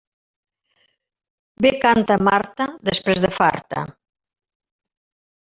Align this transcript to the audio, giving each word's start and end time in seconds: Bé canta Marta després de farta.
Bé 1.65 1.71
canta 1.83 2.17
Marta 2.29 2.67
després 2.91 3.23
de 3.27 3.31
farta. 3.37 3.85